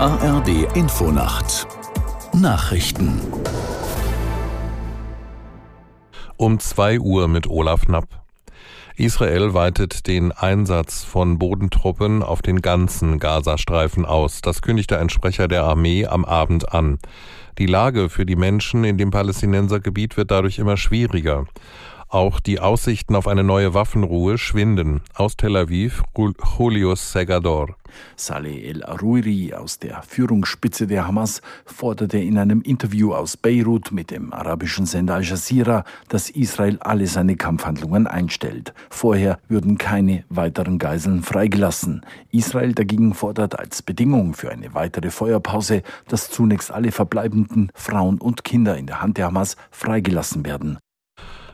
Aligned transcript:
ARD 0.00 0.76
Infonacht 0.76 1.66
Nachrichten 2.32 3.20
um 6.36 6.60
2 6.60 7.00
Uhr 7.00 7.26
mit 7.26 7.48
Olaf 7.48 7.86
Knapp. 7.86 8.06
Israel 8.94 9.54
weitet 9.54 10.06
den 10.06 10.30
Einsatz 10.30 11.02
von 11.02 11.40
Bodentruppen 11.40 12.22
auf 12.22 12.42
den 12.42 12.62
ganzen 12.62 13.18
Gazastreifen 13.18 14.06
aus. 14.06 14.40
Das 14.40 14.62
kündigte 14.62 15.00
ein 15.00 15.08
Sprecher 15.08 15.48
der 15.48 15.64
Armee 15.64 16.06
am 16.06 16.24
Abend 16.24 16.72
an. 16.72 17.00
Die 17.58 17.66
Lage 17.66 18.08
für 18.08 18.24
die 18.24 18.36
Menschen 18.36 18.84
in 18.84 18.98
dem 18.98 19.10
Palästinensergebiet 19.10 20.16
wird 20.16 20.30
dadurch 20.30 20.60
immer 20.60 20.76
schwieriger. 20.76 21.46
Auch 22.10 22.40
die 22.40 22.58
Aussichten 22.58 23.14
auf 23.16 23.28
eine 23.28 23.44
neue 23.44 23.74
Waffenruhe 23.74 24.38
schwinden. 24.38 25.02
Aus 25.14 25.36
Tel 25.36 25.54
Aviv, 25.56 26.02
Julius 26.16 27.12
Segador. 27.12 27.76
Saleh 28.16 28.64
el-Aruiri 28.64 29.52
aus 29.52 29.78
der 29.78 30.02
Führungsspitze 30.02 30.86
der 30.86 31.06
Hamas 31.06 31.42
forderte 31.66 32.16
in 32.16 32.38
einem 32.38 32.62
Interview 32.62 33.12
aus 33.12 33.36
Beirut 33.36 33.92
mit 33.92 34.10
dem 34.10 34.32
arabischen 34.32 34.86
Sender 34.86 35.16
Al 35.16 35.24
Jazeera, 35.24 35.84
dass 36.08 36.30
Israel 36.30 36.78
alle 36.80 37.06
seine 37.06 37.36
Kampfhandlungen 37.36 38.06
einstellt. 38.06 38.72
Vorher 38.88 39.38
würden 39.48 39.76
keine 39.76 40.24
weiteren 40.30 40.78
Geiseln 40.78 41.22
freigelassen. 41.22 42.06
Israel 42.30 42.72
dagegen 42.72 43.12
fordert 43.12 43.58
als 43.58 43.82
Bedingung 43.82 44.32
für 44.32 44.50
eine 44.50 44.72
weitere 44.72 45.10
Feuerpause, 45.10 45.82
dass 46.08 46.30
zunächst 46.30 46.70
alle 46.70 46.90
verbleibenden 46.90 47.70
Frauen 47.74 48.18
und 48.18 48.44
Kinder 48.44 48.78
in 48.78 48.86
der 48.86 49.02
Hand 49.02 49.18
der 49.18 49.26
Hamas 49.26 49.56
freigelassen 49.70 50.46
werden. 50.46 50.78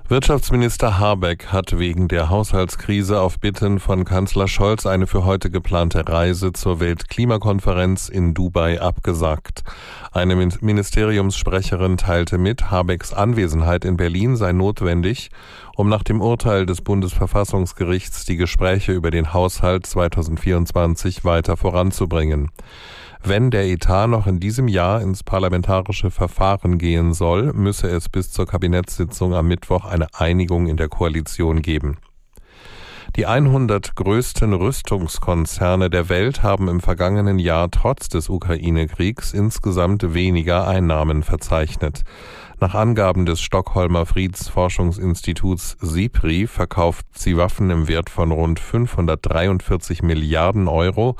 Wirtschaftsminister 0.07 0.99
Habeck 0.99 1.47
hat 1.47 1.79
wegen 1.79 2.09
der 2.09 2.29
Haushaltskrise 2.29 3.23
auf 3.23 3.41
Bitten 3.41 3.81
von 3.81 4.05
Kanzler 4.05 4.49
Scholz 4.49 4.85
eine 4.85 5.07
für 5.07 5.25
heute 5.25 5.49
geplante 5.49 6.07
Reise 6.07 6.53
zur 6.53 6.79
Weltklimakonferenz 6.79 8.11
in 8.11 8.35
Dubai 8.35 8.83
abgesagt. 8.83 9.65
Eine 10.13 10.37
Ministeriumssprecherin 10.37 11.97
teilte 11.97 12.37
mit, 12.37 12.71
Habecks 12.71 13.15
Anwesenheit 13.15 13.87
in 13.87 13.97
Berlin 13.97 14.37
sei 14.37 14.53
notwendig, 14.53 15.31
um 15.75 15.89
nach 15.89 16.03
dem 16.03 16.21
Urteil 16.21 16.67
des 16.67 16.83
Bundesverfassungsgerichts 16.83 18.27
die 18.27 18.37
Gespräche 18.37 18.93
über 18.93 19.11
den 19.11 19.33
Haushalt 19.33 19.87
2024 19.87 21.25
weiter 21.25 21.57
voranzubringen. 21.57 22.51
Wenn 23.27 23.51
der 23.51 23.65
Etat 23.65 24.07
noch 24.09 24.27
in 24.27 24.39
diesem 24.39 24.69
Jahr 24.69 25.01
ins 25.01 25.23
parlamentarische 25.23 26.11
Verfahren 26.11 26.77
gehen 26.77 27.15
soll, 27.15 27.55
müsse 27.55 27.89
es 27.89 28.11
bis 28.11 28.31
zur 28.31 28.47
Kabinettssitzung 28.47 29.33
am 29.33 29.49
Mittwoch 29.49 29.87
eine 29.87 30.09
Einigung 30.13 30.67
in 30.67 30.77
der 30.77 30.91
Koalition 30.91 31.63
geben. 31.63 31.97
Die 33.17 33.25
100 33.25 33.97
größten 33.97 34.53
Rüstungskonzerne 34.53 35.89
der 35.89 36.11
Welt 36.11 36.43
haben 36.43 36.69
im 36.69 36.81
vergangenen 36.81 37.39
Jahr 37.39 37.71
trotz 37.71 38.11
des 38.11 38.29
Ukraine-Kriegs 38.29 39.33
insgesamt 39.33 40.13
weniger 40.13 40.69
Einnahmen 40.69 41.23
verzeichnet. 41.23 42.03
Nach 42.65 42.75
Angaben 42.75 43.27
des 43.27 43.43
Stockholmer 43.43 44.07
Friedensforschungsinstituts 44.07 45.77
SIPRI 45.83 46.47
verkauft 46.47 47.05
sie 47.13 47.37
Waffen 47.37 47.69
im 47.69 47.89
Wert 47.89 48.09
von 48.09 48.33
rund 48.33 48.59
543 48.59 50.03
Milliarden 50.03 50.67
Euro 50.67 51.17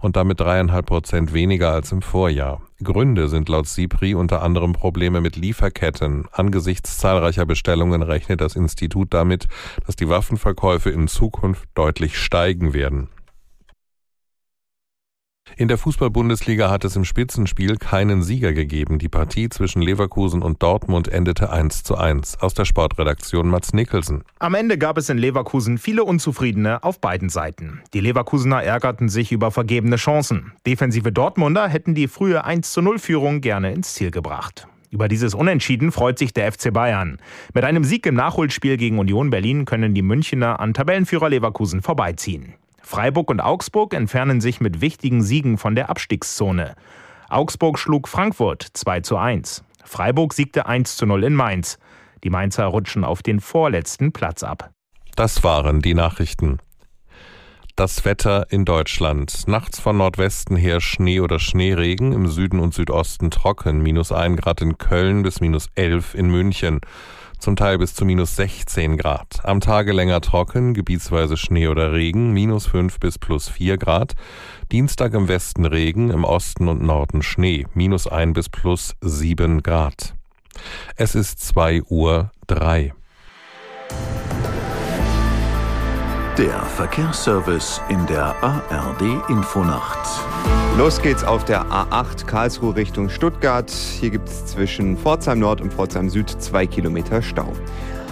und 0.00 0.16
damit 0.16 0.40
dreieinhalb 0.40 0.86
Prozent 0.86 1.32
weniger 1.32 1.70
als 1.70 1.92
im 1.92 2.02
Vorjahr. 2.02 2.60
Gründe 2.82 3.28
sind 3.28 3.48
laut 3.48 3.68
SIPRI 3.68 4.16
unter 4.16 4.42
anderem 4.42 4.72
Probleme 4.72 5.20
mit 5.20 5.36
Lieferketten. 5.36 6.26
Angesichts 6.32 6.98
zahlreicher 6.98 7.46
Bestellungen 7.46 8.02
rechnet 8.02 8.40
das 8.40 8.56
Institut 8.56 9.14
damit, 9.14 9.46
dass 9.86 9.94
die 9.94 10.08
Waffenverkäufe 10.08 10.90
in 10.90 11.06
Zukunft 11.06 11.68
deutlich 11.76 12.18
steigen 12.18 12.74
werden. 12.74 13.10
In 15.56 15.68
der 15.68 15.78
Fußball-Bundesliga 15.78 16.70
hat 16.70 16.84
es 16.84 16.96
im 16.96 17.04
Spitzenspiel 17.04 17.76
keinen 17.76 18.22
Sieger 18.22 18.52
gegeben. 18.52 18.98
Die 18.98 19.08
Partie 19.08 19.48
zwischen 19.48 19.82
Leverkusen 19.82 20.42
und 20.42 20.62
Dortmund 20.62 21.08
endete 21.08 21.50
1 21.50 21.82
zu 21.82 21.96
1. 21.96 22.40
Aus 22.40 22.54
der 22.54 22.64
Sportredaktion 22.64 23.48
Mats 23.48 23.72
Nicholson. 23.72 24.22
Am 24.38 24.54
Ende 24.54 24.78
gab 24.78 24.96
es 24.96 25.08
in 25.08 25.18
Leverkusen 25.18 25.78
viele 25.78 26.04
Unzufriedene 26.04 26.82
auf 26.82 27.00
beiden 27.00 27.28
Seiten. 27.28 27.82
Die 27.92 28.00
Leverkusener 28.00 28.62
ärgerten 28.62 29.08
sich 29.08 29.32
über 29.32 29.50
vergebene 29.50 29.96
Chancen. 29.96 30.52
Defensive 30.66 31.12
Dortmunder 31.12 31.68
hätten 31.68 31.94
die 31.94 32.08
frühe 32.08 32.44
1 32.44 32.72
zu 32.72 32.80
0 32.80 32.98
Führung 32.98 33.40
gerne 33.40 33.72
ins 33.72 33.94
Ziel 33.94 34.10
gebracht. 34.10 34.66
Über 34.90 35.06
dieses 35.06 35.34
Unentschieden 35.34 35.92
freut 35.92 36.18
sich 36.18 36.32
der 36.32 36.50
FC 36.50 36.72
Bayern. 36.72 37.18
Mit 37.54 37.64
einem 37.64 37.84
Sieg 37.84 38.06
im 38.06 38.14
Nachholspiel 38.14 38.76
gegen 38.76 38.98
Union 38.98 39.30
Berlin 39.30 39.64
können 39.64 39.94
die 39.94 40.02
Münchner 40.02 40.58
an 40.58 40.74
Tabellenführer 40.74 41.28
Leverkusen 41.28 41.80
vorbeiziehen. 41.80 42.54
Freiburg 42.82 43.30
und 43.30 43.40
Augsburg 43.40 43.94
entfernen 43.94 44.40
sich 44.40 44.60
mit 44.60 44.80
wichtigen 44.80 45.22
Siegen 45.22 45.58
von 45.58 45.74
der 45.74 45.90
Abstiegszone. 45.90 46.74
Augsburg 47.28 47.78
schlug 47.78 48.08
Frankfurt 48.08 48.66
2 48.72 49.00
zu 49.00 49.16
1. 49.16 49.64
Freiburg 49.84 50.32
siegte 50.32 50.66
1 50.66 50.96
zu 50.96 51.06
0 51.06 51.24
in 51.24 51.34
Mainz. 51.34 51.78
Die 52.24 52.30
Mainzer 52.30 52.66
rutschen 52.66 53.04
auf 53.04 53.22
den 53.22 53.40
vorletzten 53.40 54.12
Platz 54.12 54.42
ab. 54.42 54.70
Das 55.16 55.42
waren 55.42 55.80
die 55.80 55.94
Nachrichten. 55.94 56.58
Das 57.76 58.04
Wetter 58.04 58.46
in 58.50 58.64
Deutschland. 58.64 59.48
Nachts 59.48 59.80
von 59.80 59.96
Nordwesten 59.96 60.56
her 60.56 60.80
Schnee 60.80 61.20
oder 61.20 61.38
Schneeregen, 61.38 62.12
im 62.12 62.26
Süden 62.26 62.60
und 62.60 62.74
Südosten 62.74 63.30
trocken, 63.30 63.80
minus 63.80 64.12
1 64.12 64.40
Grad 64.40 64.60
in 64.60 64.76
Köln 64.76 65.22
bis 65.22 65.40
minus 65.40 65.68
11 65.76 66.14
in 66.14 66.28
München 66.28 66.80
zum 67.40 67.56
Teil 67.56 67.78
bis 67.78 67.94
zu 67.94 68.04
minus 68.04 68.36
16 68.36 68.96
Grad. 68.96 69.40
Am 69.44 69.60
Tage 69.60 69.92
länger 69.92 70.20
trocken, 70.20 70.74
gebietsweise 70.74 71.36
Schnee 71.36 71.68
oder 71.68 71.92
Regen, 71.92 72.32
minus 72.32 72.66
5 72.66 73.00
bis 73.00 73.18
plus 73.18 73.48
4 73.48 73.78
Grad. 73.78 74.14
Dienstag 74.70 75.14
im 75.14 75.28
Westen 75.28 75.64
Regen, 75.64 76.10
im 76.10 76.24
Osten 76.24 76.68
und 76.68 76.82
Norden 76.82 77.22
Schnee, 77.22 77.66
minus 77.74 78.06
1 78.06 78.34
bis 78.34 78.48
plus 78.48 78.94
7 79.00 79.62
Grad. 79.62 80.14
Es 80.96 81.14
ist 81.14 81.40
2 81.40 81.82
Uhr 81.84 82.30
3. 82.46 82.92
Der 86.38 86.62
Verkehrsservice 86.62 87.80
in 87.88 88.06
der 88.06 88.34
ARD 88.42 89.28
Infonacht. 89.28 90.29
Los 90.76 91.02
geht's 91.02 91.24
auf 91.24 91.44
der 91.44 91.66
A8 91.66 92.24
Karlsruhe 92.26 92.74
Richtung 92.74 93.10
Stuttgart. 93.10 93.70
Hier 93.70 94.10
gibt 94.10 94.28
es 94.28 94.46
zwischen 94.46 94.96
Pforzheim 94.96 95.38
Nord 95.38 95.60
und 95.60 95.72
Pforzheim 95.72 96.08
Süd 96.08 96.30
zwei 96.30 96.66
Kilometer 96.66 97.20
Stau. 97.20 97.52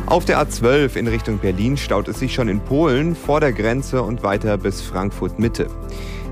Auf 0.06 0.24
der 0.24 0.38
A12 0.38 0.96
in 0.96 1.06
Richtung 1.06 1.38
Berlin 1.38 1.76
staut 1.76 2.08
es 2.08 2.18
sich 2.18 2.34
schon 2.34 2.48
in 2.48 2.60
Polen 2.60 3.14
vor 3.14 3.40
der 3.40 3.52
Grenze 3.52 4.02
und 4.02 4.22
weiter 4.22 4.56
bis 4.56 4.80
Frankfurt 4.80 5.38
Mitte. 5.38 5.68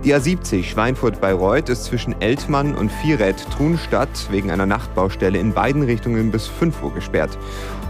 Die 0.06 0.14
A70 0.14 0.62
Schweinfurt-Bayreuth 0.62 1.68
ist 1.68 1.86
zwischen 1.86 2.14
Eltmann 2.22 2.76
und 2.76 2.92
Vierräd-Trunstadt 2.92 4.30
wegen 4.30 4.52
einer 4.52 4.64
Nachtbaustelle 4.64 5.36
in 5.36 5.52
beiden 5.52 5.82
Richtungen 5.82 6.30
bis 6.30 6.46
5 6.46 6.80
Uhr 6.80 6.94
gesperrt. 6.94 7.36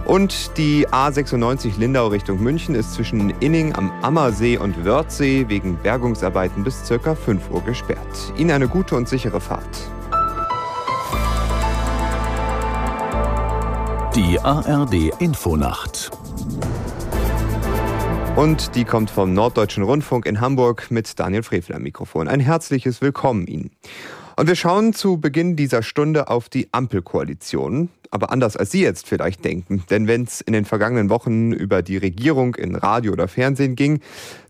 Und 0.07 0.57
die 0.57 0.89
A96 0.89 1.79
Lindau 1.79 2.07
Richtung 2.07 2.43
München 2.43 2.75
ist 2.75 2.95
zwischen 2.95 3.35
Inning 3.41 3.75
am 3.75 3.93
Ammersee 4.01 4.57
und 4.57 4.83
Wörthsee 4.83 5.45
wegen 5.49 5.77
Bergungsarbeiten 5.77 6.65
bis 6.65 6.89
ca. 6.89 7.15
5 7.15 7.51
Uhr 7.51 7.61
gesperrt. 7.61 8.33
Ihnen 8.39 8.53
eine 8.53 8.69
gute 8.69 8.97
und 8.97 9.07
sichere 9.11 9.43
Fahrt. 9.43 9.91
Die 14.15 14.41
ARD 14.41 15.13
Infonacht. 15.19 16.16
Und 18.37 18.75
die 18.75 18.85
kommt 18.85 19.09
vom 19.09 19.33
Norddeutschen 19.33 19.83
Rundfunk 19.83 20.27
in 20.27 20.43
Hamburg 20.43 20.91
mit 20.91 21.19
Daniel 21.19 21.43
Frevel 21.43 21.75
am 21.75 21.83
Mikrofon. 21.83 22.29
Ein 22.29 22.41
herzliches 22.41 23.01
Willkommen 23.01 23.47
Ihnen. 23.47 23.71
Und 24.37 24.47
wir 24.47 24.57
schauen 24.57 24.93
zu 24.93 25.17
Beginn 25.17 25.57
dieser 25.57 25.83
Stunde 25.83 26.29
auf 26.29 26.51
die 26.51 26.69
Ampelkoalition. 26.71 27.89
Aber 28.11 28.31
anders 28.31 28.59
als 28.59 28.73
Sie 28.73 28.83
jetzt 28.83 29.09
vielleicht 29.09 29.43
denken. 29.43 29.85
Denn 29.89 30.07
wenn 30.07 30.25
es 30.25 30.43
in 30.43 30.53
den 30.53 30.67
vergangenen 30.67 31.09
Wochen 31.09 31.53
über 31.53 31.81
die 31.81 31.97
Regierung 31.97 32.57
in 32.57 32.75
Radio 32.75 33.15
oder 33.15 33.27
Fernsehen 33.27 33.75
ging, 33.75 34.01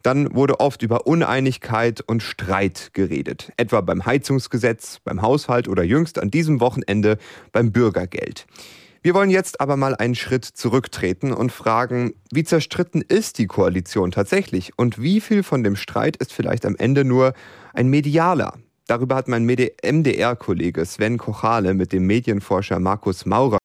dann 0.03 0.35
wurde 0.35 0.59
oft 0.59 0.83
über 0.83 1.07
Uneinigkeit 1.07 2.01
und 2.01 2.25
Streit 2.25 2.91
geredet. 2.93 3.53
Etwa 3.57 3.83
beim 3.83 4.05
Heizungsgesetz, 4.05 4.99
beim 5.05 5.23
Haushalt 5.23 5.69
oder 5.69 5.85
jüngst 5.85 6.19
an 6.19 6.33
diesem 6.33 6.59
Wochenende 6.59 7.19
beim 7.53 7.71
Bürgergeld. 7.71 8.47
Wir 9.07 9.15
wollen 9.15 9.31
jetzt 9.31 9.61
aber 9.61 9.77
mal 9.77 9.95
einen 9.95 10.17
Schritt 10.17 10.45
zurücktreten 10.45 11.33
und 11.33 11.53
fragen, 11.53 12.15
wie 12.33 12.43
zerstritten 12.43 13.03
ist 13.03 13.39
die 13.39 13.47
Koalition 13.47 14.11
tatsächlich? 14.11 14.73
Und 14.77 15.01
wie 15.01 15.21
viel 15.21 15.45
von 15.45 15.63
dem 15.63 15.77
Streit 15.77 16.17
ist 16.17 16.33
vielleicht 16.33 16.67
am 16.67 16.75
Ende 16.75 17.05
nur 17.05 17.33
ein 17.73 17.87
medialer, 17.87 18.55
Darüber 18.89 19.17
hat 19.17 19.27
mein 19.27 19.45
MDR-Kollege 19.45 20.85
Sven 20.85 21.19
Kochale 21.19 21.75
mit 21.75 21.93
dem 21.93 22.07
Medienforscher 22.07 22.79
Markus 22.79 23.27
Maurer 23.27 23.59